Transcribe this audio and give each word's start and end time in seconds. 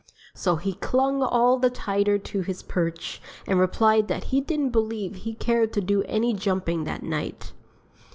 So 0.33 0.55
he 0.55 0.73
clung 0.73 1.21
all 1.21 1.59
the 1.59 1.69
tighter 1.69 2.17
to 2.17 2.41
his 2.41 2.63
perch 2.63 3.21
and 3.45 3.59
replied 3.59 4.07
that 4.07 4.23
he 4.33 4.41
didn't 4.41 4.71
believe 4.71 5.13
he 5.13 5.35
cared 5.35 5.71
to 5.73 5.79
do 5.81 6.01
any 6.05 6.33
jumping 6.33 6.85
that 6.85 7.03
night. 7.03 7.53